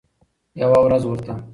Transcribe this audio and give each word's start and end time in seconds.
یوه 0.61 0.79
ورځ 0.83 1.03
ورته 1.09 1.33